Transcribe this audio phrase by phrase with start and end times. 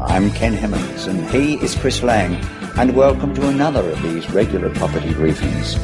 [0.00, 2.34] I'm Ken Hemmings and he is Chris Lang
[2.76, 5.76] and welcome to another of these regular property briefings.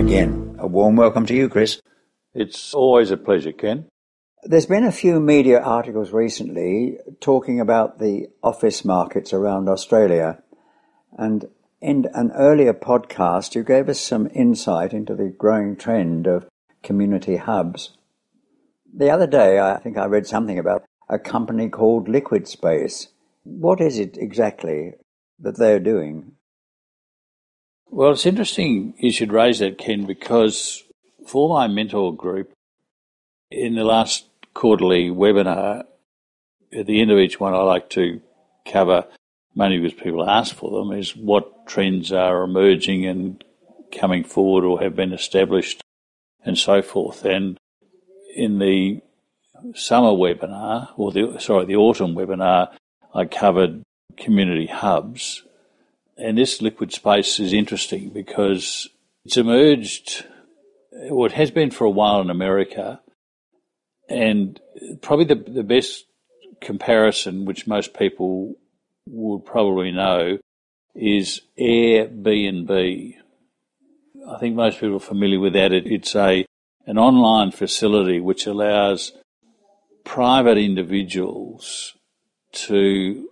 [0.00, 1.80] Again, a warm welcome to you, Chris.
[2.34, 3.86] It's always a pleasure, Ken.
[4.42, 10.42] There's been a few media articles recently talking about the office markets around Australia.
[11.16, 11.48] And
[11.80, 16.48] in an earlier podcast, you gave us some insight into the growing trend of
[16.84, 17.96] community hubs.
[18.96, 23.08] The other day, I think I read something about a company called Liquid Space.
[23.42, 24.92] What is it exactly
[25.40, 26.32] that they're doing?
[27.90, 30.84] Well, it's interesting you should raise that, Ken, because
[31.26, 32.52] for my mentor group,
[33.50, 35.84] in the last quarterly webinar.
[36.72, 38.20] At the end of each one, I like to
[38.66, 39.04] cover,
[39.54, 43.44] mainly because people ask for them, is what trends are emerging and
[43.92, 45.83] coming forward or have been established
[46.44, 47.24] and so forth.
[47.24, 47.58] And
[48.34, 49.00] in the
[49.74, 52.72] summer webinar, or the, sorry, the autumn webinar,
[53.14, 53.82] I covered
[54.16, 55.42] community hubs.
[56.16, 58.88] And this liquid space is interesting because
[59.24, 60.24] it's emerged,
[60.92, 63.00] well, it has been for a while in America,
[64.08, 64.60] and
[65.00, 66.04] probably the, the best
[66.60, 68.54] comparison, which most people
[69.08, 70.38] would probably know,
[70.94, 73.16] is Airbnb.
[74.26, 75.72] I think most people are familiar with that.
[75.72, 76.46] It, it's a
[76.86, 79.12] an online facility which allows
[80.04, 81.94] private individuals
[82.52, 83.28] to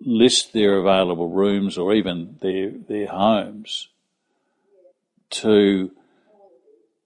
[0.00, 3.88] list their available rooms or even their their homes
[5.30, 5.90] to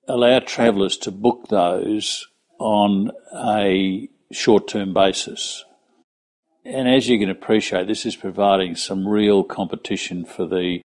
[0.08, 5.64] allow travellers to book those on a short term basis.
[6.64, 10.80] And as you can appreciate, this is providing some real competition for the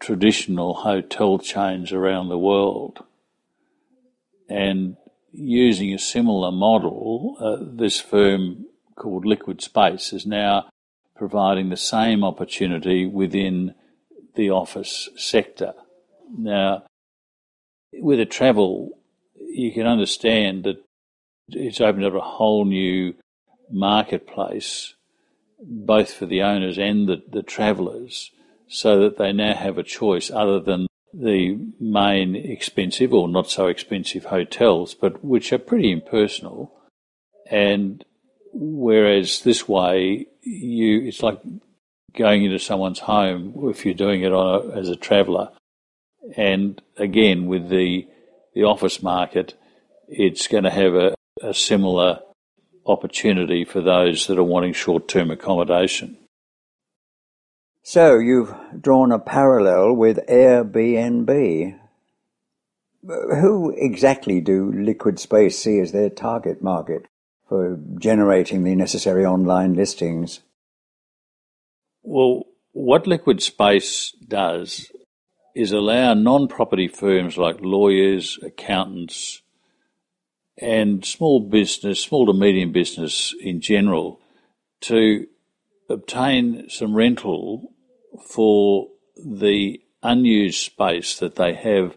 [0.00, 3.04] traditional hotel chains around the world.
[4.48, 4.96] And
[5.32, 10.68] using a similar model, uh, this firm called Liquid Space is now
[11.16, 13.74] providing the same opportunity within
[14.34, 15.74] the office sector.
[16.36, 16.84] Now,
[17.92, 18.90] with a travel,
[19.34, 20.82] you can understand that
[21.48, 23.14] it's opened up a whole new
[23.70, 24.94] marketplace,
[25.60, 28.30] both for the owners and the, the travellers,
[28.68, 33.68] so that they now have a choice other than the main expensive or not so
[33.68, 36.72] expensive hotels, but which are pretty impersonal.
[37.50, 38.04] And
[38.52, 41.40] whereas this way, you it's like
[42.14, 45.50] going into someone's home if you're doing it on a, as a traveller.
[46.36, 48.08] And again, with the
[48.54, 49.54] the office market,
[50.08, 52.20] it's going to have a, a similar
[52.86, 56.16] opportunity for those that are wanting short term accommodation.
[57.88, 61.78] So you've drawn a parallel with Airbnb.
[63.04, 67.06] Who exactly do Liquid Space see as their target market
[67.48, 70.40] for generating the necessary online listings?
[72.02, 74.90] Well, what Liquid Space does
[75.54, 79.42] is allow non property firms like lawyers, accountants,
[80.58, 84.18] and small business, small to medium business in general,
[84.80, 85.28] to
[85.88, 87.72] obtain some rental
[88.16, 91.96] for the unused space that they have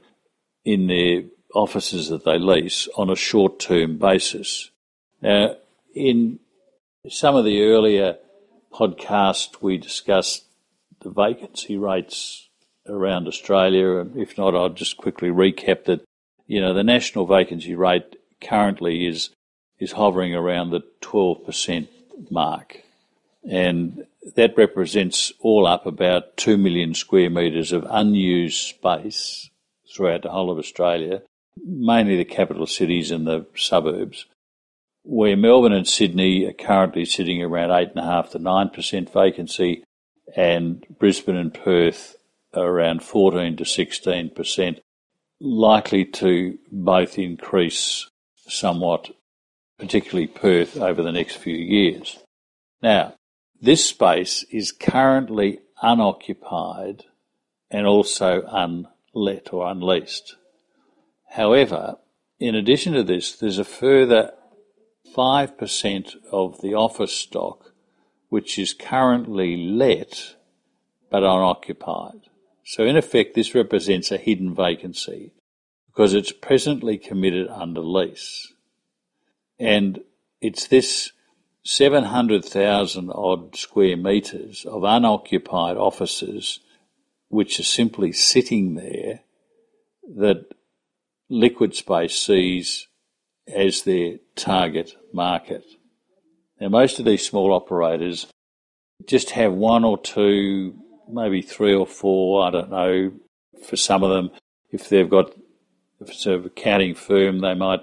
[0.66, 4.72] in their offices that they lease on a short term basis.
[5.22, 5.56] Now,
[5.94, 6.40] in
[7.10, 8.18] some of the earlier
[8.72, 10.46] podcasts, we discussed
[11.02, 12.50] the vacancy rates
[12.88, 13.98] around Australia.
[13.98, 16.02] And If not, I'll just quickly recap that.
[16.48, 19.30] You know, the national vacancy rate currently is
[19.80, 21.88] is hovering around the 12%
[22.30, 22.84] mark.
[23.50, 24.06] And
[24.36, 29.50] that represents all up about 2 million square metres of unused space
[29.92, 31.24] throughout the whole of Australia,
[31.66, 34.28] mainly the capital cities and the suburbs,
[35.04, 39.84] where Melbourne and Sydney are currently sitting around 8.5 to 9% vacancy,
[40.36, 42.16] and Brisbane and Perth
[42.54, 44.80] are around 14 to 16%,
[45.40, 48.08] likely to both increase
[48.48, 49.10] somewhat,
[49.80, 52.20] particularly Perth, over the next few years.
[52.84, 53.16] Now,
[53.62, 57.06] this space is currently unoccupied
[57.70, 60.36] and also unlet or unleased.
[61.32, 61.98] However,
[62.40, 64.32] in addition to this, there's a further
[65.16, 67.74] 5% of the office stock
[68.30, 70.36] which is currently let
[71.10, 72.22] but unoccupied.
[72.64, 75.32] So, in effect, this represents a hidden vacancy
[75.88, 78.54] because it's presently committed under lease.
[79.58, 80.02] And
[80.40, 81.12] it's this
[81.72, 86.62] 700,000 odd square metres of unoccupied offices
[87.28, 89.20] which are simply sitting there
[90.18, 90.48] that
[91.30, 92.88] liquid space sees
[93.48, 95.64] as their target market.
[96.60, 98.26] Now, most of these small operators
[99.06, 100.74] just have one or two,
[101.08, 103.12] maybe three or four, I don't know,
[103.64, 104.32] for some of them,
[104.72, 105.36] if they've got,
[106.02, 107.82] if it's a accounting firm, they might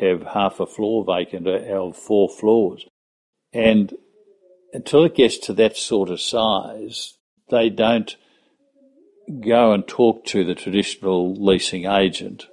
[0.00, 2.86] have half a floor vacant of four floors.
[3.52, 3.92] And
[4.72, 7.14] until it gets to that sort of size,
[7.50, 8.16] they don't
[9.44, 12.46] go and talk to the traditional leasing agent.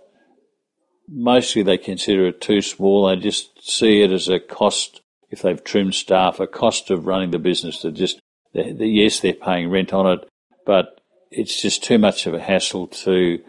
[1.07, 3.07] Mostly they consider it too small.
[3.07, 7.31] They just see it as a cost, if they've trimmed staff, a cost of running
[7.31, 8.19] the business that just,
[8.53, 10.27] yes, they're paying rent on it,
[10.65, 10.99] but
[11.31, 13.39] it's just too much of a hassle to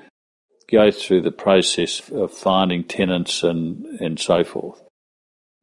[0.71, 4.83] go through the process of finding tenants and, and so forth.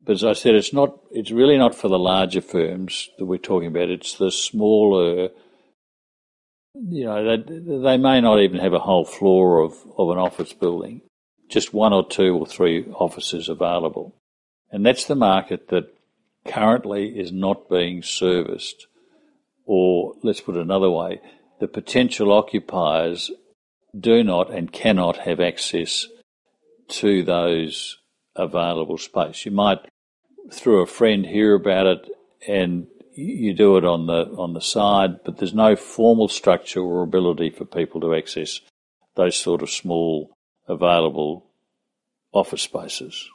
[0.06, 3.38] But as I said, it's not, it's really not for the larger firms that we're
[3.38, 3.90] talking about.
[3.90, 5.30] It's the smaller,
[6.76, 10.54] you know, they, they may not even have a whole floor of, of an office
[10.54, 11.02] building,
[11.50, 14.16] just one or two or three offices available.
[14.72, 15.94] And that's the market that
[16.46, 18.88] currently is not being serviced.
[19.66, 21.20] Or let's put it another way,
[21.60, 23.32] the potential occupiers
[23.98, 26.06] do not and cannot have access
[26.90, 27.98] to those
[28.36, 29.46] available space.
[29.46, 29.80] You might,
[30.52, 32.10] through a friend, hear about it
[32.48, 37.02] and you do it on the on the side, but there's no formal structure or
[37.02, 38.60] ability for people to access
[39.16, 40.36] those sort of small
[40.68, 41.46] available
[42.34, 43.30] office spaces.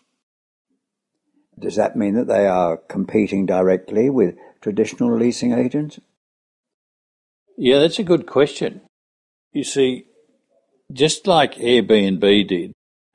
[1.58, 5.98] Does that mean that they are competing directly with traditional leasing agents?
[7.56, 8.82] Yeah, that's a good question.
[9.52, 10.06] You see,
[10.92, 12.72] just like Airbnb did,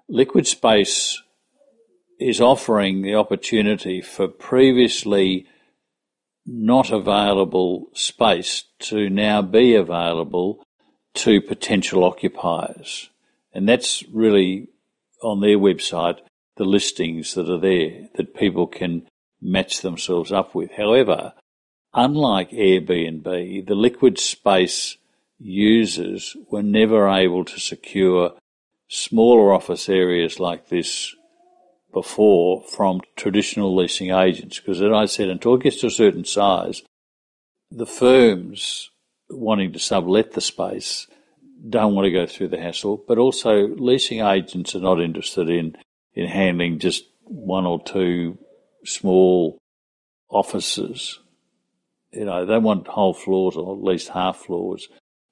[0.07, 1.21] Liquid Space
[2.19, 5.45] is offering the opportunity for previously
[6.45, 10.63] not available space to now be available
[11.13, 13.09] to potential occupiers.
[13.53, 14.67] And that's really
[15.21, 16.19] on their website,
[16.57, 19.07] the listings that are there that people can
[19.41, 20.71] match themselves up with.
[20.73, 21.33] However,
[21.93, 24.97] unlike Airbnb, the liquid space
[25.39, 28.33] users were never able to secure
[28.87, 31.15] smaller office areas like this
[31.95, 34.59] before from traditional leasing agents.
[34.59, 36.83] Because as I said, until it gets to a certain size,
[37.71, 38.91] the firms
[39.29, 41.07] wanting to sublet the space
[41.67, 45.77] don't want to go through the hassle, but also leasing agents are not interested in,
[46.13, 48.37] in handling just one or two
[48.83, 49.57] small
[50.29, 51.19] offices.
[52.11, 54.89] You know, they want whole floors or at least half floors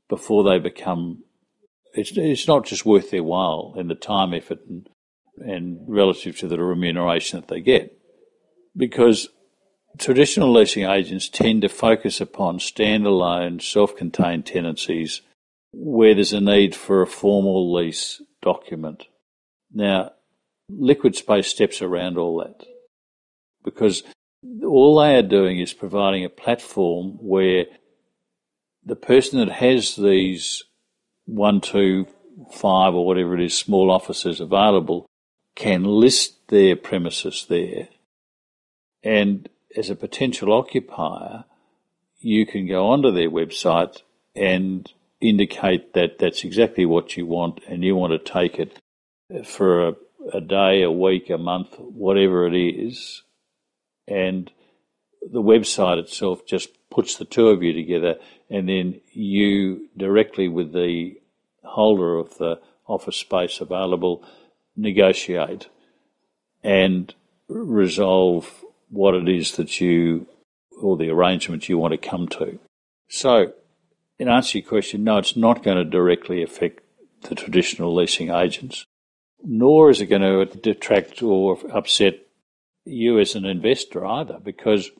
[0.07, 1.23] before they become.
[1.93, 4.87] It's, it's not just worth their while in the time, effort, and,
[5.43, 7.97] and relative to the remuneration that they get.
[8.75, 9.29] Because
[9.97, 15.21] traditional leasing agents tend to focus upon standalone, self contained tenancies
[15.71, 19.07] where there's a need for a formal lease document.
[19.73, 20.11] Now,
[20.69, 22.65] Liquid Space steps around all that
[23.63, 24.03] because
[24.63, 27.65] all they are doing is providing a platform where
[28.85, 30.63] the person that has these
[31.25, 32.07] one, two,
[32.53, 35.05] five, or whatever it is, small offices available
[35.55, 37.89] can list their premises there.
[39.03, 41.45] And as a potential occupier,
[42.19, 44.01] you can go onto their website
[44.35, 48.77] and indicate that that's exactly what you want and you want to take it
[49.45, 49.93] for a,
[50.33, 53.23] a day, a week, a month, whatever it is.
[54.07, 54.51] And
[55.21, 58.15] the website itself just puts the two of you together
[58.49, 61.15] and then you directly with the
[61.63, 64.23] holder of the office space available
[64.75, 65.67] negotiate
[66.63, 67.13] and
[67.47, 70.27] resolve what it is that you
[70.81, 72.59] or the arrangement you want to come to.
[73.09, 73.53] So,
[74.19, 76.81] in answer to your question, no, it's not going to directly affect
[77.21, 78.85] the traditional leasing agents,
[79.43, 82.19] nor is it going to detract or upset
[82.85, 84.91] you as an investor either, because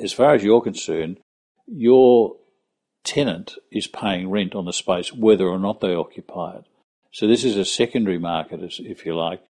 [0.00, 1.18] as far as you're concerned,
[1.66, 2.36] your
[3.04, 6.64] tenant is paying rent on the space whether or not they occupy it.
[7.14, 9.40] So this is a secondary market, if you like,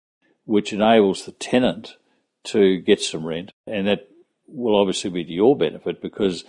[0.45, 1.95] which enables the tenant
[2.43, 4.07] to get some rent, and that
[4.47, 6.43] will obviously be to your benefit because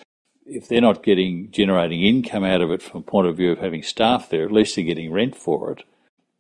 [0.44, 3.60] if they're not getting generating income out of it from a point of view of
[3.60, 5.84] having staff there, at least they're getting rent for it,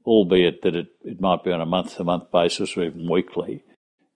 [0.04, 3.64] albeit that it, it might be on a month to month basis or even weekly,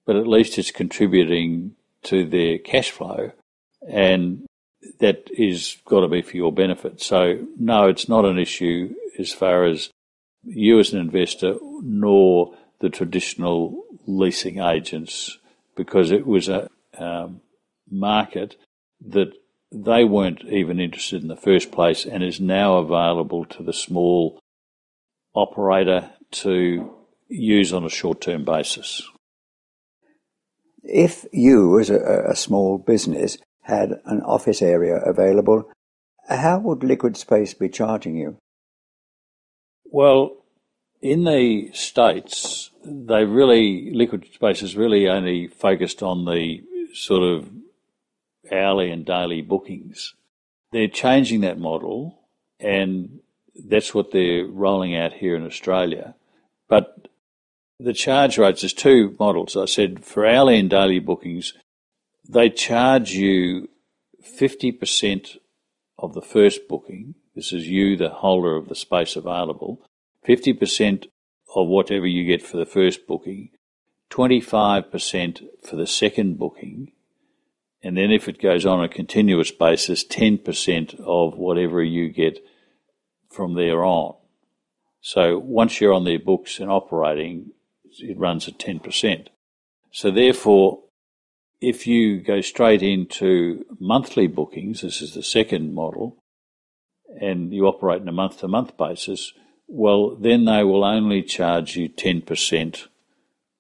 [0.05, 3.33] but at least it's contributing to their cash flow
[3.89, 4.45] and
[4.99, 7.01] that is got to be for your benefit.
[7.01, 9.89] So no, it's not an issue as far as
[10.43, 15.39] you as an investor, nor the traditional leasing agents,
[15.77, 16.69] because it was a
[16.99, 17.41] um,
[17.91, 18.57] market
[19.07, 19.33] that
[19.73, 24.41] they weren't even interested in the first place and is now available to the small
[25.35, 26.91] operator to
[27.29, 29.03] use on a short term basis.
[30.83, 35.71] If you, as a, a small business, had an office area available,
[36.29, 38.39] how would Liquid Space be charging you?
[39.91, 40.37] Well,
[41.03, 46.63] in the States, they really, Liquid Space is really only focused on the
[46.95, 47.51] sort of
[48.53, 50.15] hourly and daily bookings.
[50.73, 52.21] They're changing that model,
[52.59, 53.21] and
[53.55, 56.15] that's what they're rolling out here in Australia.
[56.69, 57.09] But
[57.79, 59.57] the charge rates, there's two models.
[59.57, 61.55] I said for hourly and daily bookings,
[62.29, 63.69] they charge you
[64.23, 65.39] 50%
[65.99, 67.15] of the first booking.
[67.41, 69.81] This is you, the holder of the space available.
[70.29, 71.07] 50%
[71.57, 73.49] of whatever you get for the first booking,
[74.11, 76.93] 25% for the second booking,
[77.83, 82.45] and then if it goes on a continuous basis, 10% of whatever you get
[83.31, 84.17] from there on.
[85.01, 87.53] So once you're on their books and operating,
[88.01, 89.29] it runs at 10%.
[89.91, 90.81] So therefore,
[91.59, 96.19] if you go straight into monthly bookings, this is the second model,
[97.19, 99.33] and you operate on a month to month basis,
[99.67, 102.87] well, then they will only charge you 10%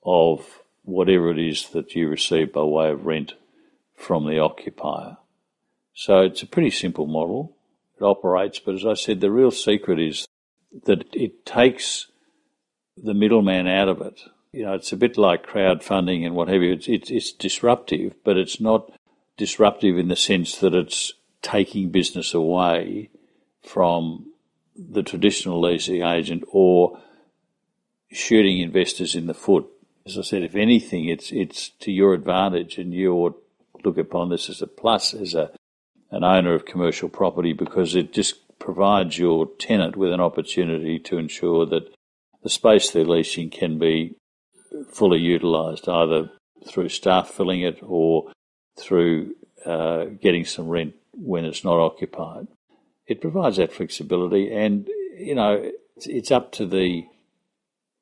[0.03, 3.35] of whatever it is that you receive by way of rent
[3.97, 5.19] from the occupier.
[5.95, 7.57] So it's a pretty simple model.
[8.01, 10.27] It operates, but as I said, the real secret is
[10.85, 12.07] that it takes
[12.97, 14.21] the middleman out of it.
[14.53, 16.73] You know, it's a bit like crowdfunding and what have you.
[16.73, 18.91] It's, it's, it's disruptive, but it's not
[19.37, 23.11] disruptive in the sense that it's taking business away
[23.63, 24.33] from
[24.77, 26.99] the traditional leasing agent or
[28.11, 29.67] shooting investors in the foot.
[30.07, 33.43] As I said, if anything, it's it's to your advantage, and you ought
[33.85, 35.51] look upon this as a plus as a
[36.11, 41.19] an owner of commercial property because it just provides your tenant with an opportunity to
[41.19, 41.95] ensure that
[42.43, 44.17] the space they're leasing can be
[44.91, 46.31] fully utilised, either
[46.67, 48.31] through staff filling it or
[48.79, 52.47] through uh, getting some rent when it's not occupied.
[53.11, 54.87] It provides that flexibility, and
[55.19, 57.07] you know it's, it's up to the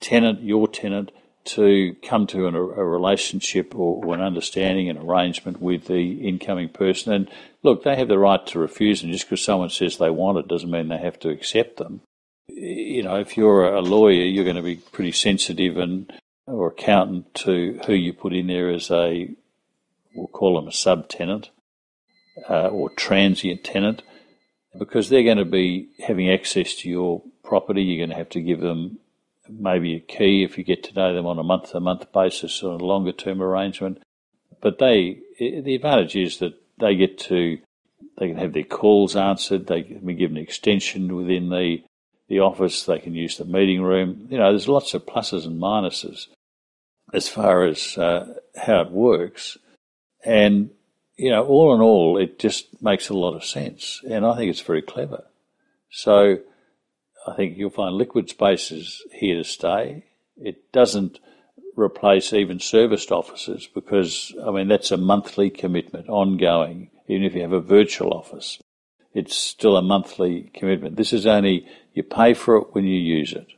[0.00, 1.10] tenant, your tenant,
[1.46, 6.68] to come to an, a relationship or, or, an understanding, an arrangement with the incoming
[6.68, 7.14] person.
[7.14, 7.30] And
[7.62, 10.46] look, they have the right to refuse and Just because someone says they want it
[10.46, 12.02] doesn't mean they have to accept them.
[12.48, 16.12] You know, if you're a lawyer, you're going to be pretty sensitive and
[16.46, 19.30] or accountant to who you put in there as a,
[20.14, 21.48] we'll call them a subtenant
[22.48, 24.02] uh, or transient tenant,
[24.78, 27.82] because they're going to be having access to your property.
[27.82, 28.98] You're going to have to give them
[29.48, 32.62] maybe a key if you get to know them on a month to month basis
[32.62, 34.02] or a longer term arrangement.
[34.60, 37.58] But they, the advantage is that they get to,
[38.18, 39.66] they can have their calls answered.
[39.66, 41.82] They can be given an extension within the
[42.28, 42.84] the office.
[42.84, 44.28] They can use the meeting room.
[44.30, 46.26] You know, there's lots of pluses and minuses
[47.12, 49.56] as far as uh, how it works.
[50.24, 50.70] And,
[51.18, 54.00] you know, all in all, it just makes a lot of sense.
[54.08, 55.24] And I think it's very clever.
[55.90, 56.38] So
[57.26, 60.04] I think you'll find liquid space is here to stay.
[60.36, 61.18] It doesn't
[61.76, 67.42] replace even serviced offices because, I mean, that's a monthly commitment, ongoing, even if you
[67.42, 68.60] have a virtual office.
[69.12, 70.96] It's still a monthly commitment.
[70.96, 73.48] This is only, you pay for it when you use it.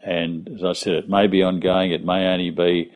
[0.00, 2.92] And as I said, it may be ongoing, it may only be,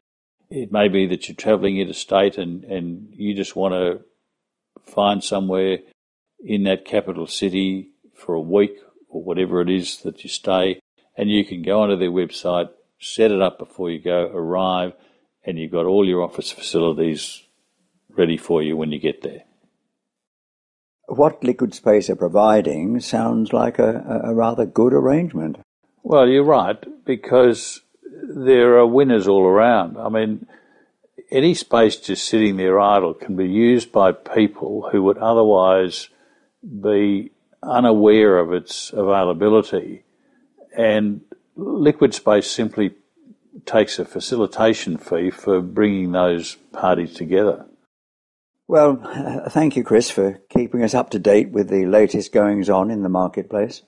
[0.55, 4.01] it may be that you're travelling interstate and, and you just want to
[4.93, 5.79] find somewhere
[6.45, 8.77] in that capital city for a week
[9.09, 10.81] or whatever it is that you stay,
[11.17, 12.69] and you can go onto their website,
[12.99, 14.93] set it up before you go, arrive,
[15.45, 17.43] and you've got all your office facilities
[18.11, 19.45] ready for you when you get there.
[21.07, 25.59] What Liquid Space are providing sounds like a, a rather good arrangement.
[26.03, 27.82] Well, you're right, because
[28.23, 29.99] there are winners all around.
[29.99, 30.47] I mean,
[31.31, 36.09] any space just sitting there idle can be used by people who would otherwise
[36.63, 40.05] be unaware of its availability.
[40.77, 41.23] And
[41.57, 42.95] Liquid Space simply
[43.67, 47.67] takes a facilitation fee for bringing those parties together.
[48.69, 52.91] Well, thank you, Chris, for keeping us up to date with the latest goings on
[52.91, 53.83] in the marketplace.